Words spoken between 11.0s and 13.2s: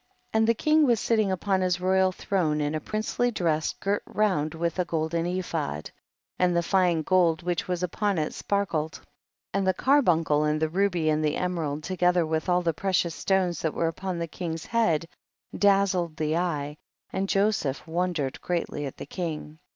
and the emerald, together with all the precious